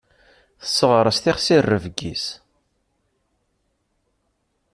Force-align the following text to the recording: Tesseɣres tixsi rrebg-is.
Tesseɣres 0.61 1.17
tixsi 1.19 1.57
rrebg-is. 1.65 2.25